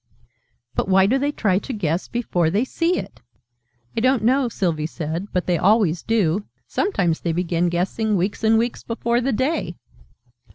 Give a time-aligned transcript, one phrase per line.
[0.73, 3.21] "But why do they try to guess it before they see it?"
[3.95, 6.45] "I don't know," Sylvie said: "but they always do.
[6.65, 9.75] Sometimes they begin guessing weeks and weeks before the day!"